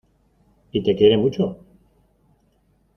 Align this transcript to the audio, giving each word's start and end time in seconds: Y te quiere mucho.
Y 0.71 0.81
te 0.81 0.95
quiere 0.95 1.15
mucho. 1.15 1.59